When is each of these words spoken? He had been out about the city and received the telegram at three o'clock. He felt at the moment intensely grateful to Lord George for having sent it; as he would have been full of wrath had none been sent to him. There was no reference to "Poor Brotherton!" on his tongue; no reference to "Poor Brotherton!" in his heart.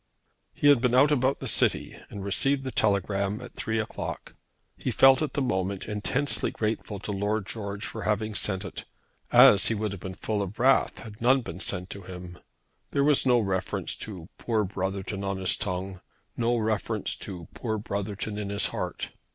He 0.51 0.69
had 0.69 0.81
been 0.81 0.95
out 0.95 1.11
about 1.11 1.41
the 1.41 1.47
city 1.47 1.95
and 2.09 2.23
received 2.25 2.63
the 2.63 2.71
telegram 2.71 3.39
at 3.39 3.53
three 3.55 3.77
o'clock. 3.79 4.33
He 4.75 4.89
felt 4.89 5.21
at 5.21 5.33
the 5.33 5.43
moment 5.43 5.85
intensely 5.87 6.49
grateful 6.49 6.97
to 6.97 7.11
Lord 7.11 7.45
George 7.45 7.85
for 7.85 8.01
having 8.01 8.33
sent 8.33 8.65
it; 8.65 8.85
as 9.31 9.67
he 9.67 9.75
would 9.75 9.91
have 9.91 10.01
been 10.01 10.15
full 10.15 10.41
of 10.41 10.57
wrath 10.57 10.97
had 10.97 11.21
none 11.21 11.41
been 11.41 11.59
sent 11.59 11.91
to 11.91 12.01
him. 12.01 12.39
There 12.89 13.03
was 13.03 13.27
no 13.27 13.39
reference 13.39 13.95
to 13.97 14.27
"Poor 14.39 14.63
Brotherton!" 14.63 15.23
on 15.23 15.37
his 15.37 15.55
tongue; 15.55 16.01
no 16.35 16.57
reference 16.57 17.15
to 17.17 17.47
"Poor 17.53 17.77
Brotherton!" 17.77 18.39
in 18.39 18.49
his 18.49 18.69
heart. 18.73 19.11